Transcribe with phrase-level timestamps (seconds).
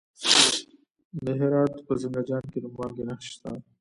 [1.25, 3.51] د هرات په زنده جان کې د مالګې نښې شته.